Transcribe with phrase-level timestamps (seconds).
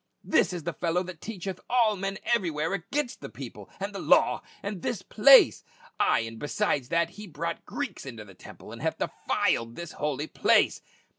[0.23, 4.41] This is the fellow that teacheth all men everywhere against the people, and the law,
[4.63, 5.63] and this place!
[5.99, 10.25] Ay, and besides that, he brought Greeks into the temple, and hath defiled this holy
[10.25, 10.81] place